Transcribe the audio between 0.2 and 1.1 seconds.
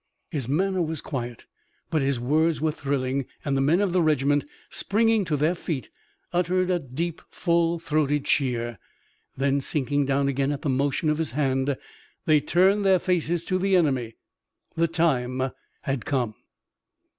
His manner was